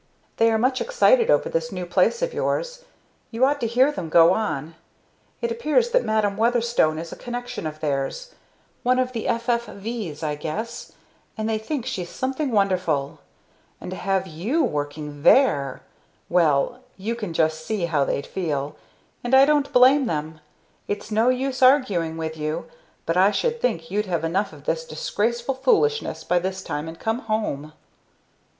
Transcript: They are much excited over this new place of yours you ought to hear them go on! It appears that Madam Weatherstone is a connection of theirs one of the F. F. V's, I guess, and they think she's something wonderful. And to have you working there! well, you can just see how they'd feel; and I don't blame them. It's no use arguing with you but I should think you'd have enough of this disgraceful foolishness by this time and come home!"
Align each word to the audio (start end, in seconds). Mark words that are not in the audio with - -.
They 0.37 0.49
are 0.49 0.57
much 0.57 0.81
excited 0.81 1.29
over 1.29 1.47
this 1.47 1.71
new 1.71 1.85
place 1.85 2.23
of 2.23 2.33
yours 2.33 2.85
you 3.29 3.45
ought 3.45 3.59
to 3.61 3.67
hear 3.67 3.91
them 3.91 4.09
go 4.09 4.33
on! 4.33 4.73
It 5.43 5.51
appears 5.51 5.91
that 5.91 6.03
Madam 6.03 6.37
Weatherstone 6.37 6.97
is 6.97 7.11
a 7.11 7.15
connection 7.15 7.67
of 7.67 7.81
theirs 7.81 8.33
one 8.81 8.97
of 8.97 9.11
the 9.11 9.27
F. 9.27 9.47
F. 9.47 9.67
V's, 9.67 10.23
I 10.23 10.33
guess, 10.33 10.93
and 11.37 11.47
they 11.47 11.59
think 11.59 11.85
she's 11.85 12.09
something 12.09 12.49
wonderful. 12.49 13.19
And 13.79 13.91
to 13.91 13.97
have 13.97 14.25
you 14.25 14.63
working 14.63 15.21
there! 15.21 15.83
well, 16.29 16.79
you 16.97 17.13
can 17.13 17.31
just 17.31 17.63
see 17.63 17.85
how 17.85 18.03
they'd 18.03 18.25
feel; 18.25 18.75
and 19.23 19.35
I 19.35 19.45
don't 19.45 19.71
blame 19.71 20.07
them. 20.07 20.39
It's 20.87 21.11
no 21.11 21.29
use 21.29 21.61
arguing 21.61 22.17
with 22.17 22.35
you 22.35 22.65
but 23.05 23.17
I 23.17 23.29
should 23.29 23.61
think 23.61 23.91
you'd 23.91 24.07
have 24.07 24.23
enough 24.23 24.51
of 24.51 24.65
this 24.65 24.83
disgraceful 24.83 25.53
foolishness 25.53 26.23
by 26.23 26.39
this 26.39 26.63
time 26.63 26.87
and 26.87 26.97
come 26.99 27.19
home!" 27.19 27.73